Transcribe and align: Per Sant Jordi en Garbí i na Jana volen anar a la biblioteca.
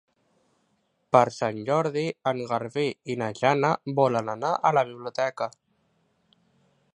Per 1.15 1.19
Sant 1.35 1.59
Jordi 1.67 2.05
en 2.31 2.41
Garbí 2.53 2.85
i 3.15 3.17
na 3.23 3.29
Jana 3.41 3.71
volen 4.01 4.33
anar 4.35 4.53
a 4.71 4.73
la 4.79 4.85
biblioteca. 4.91 5.51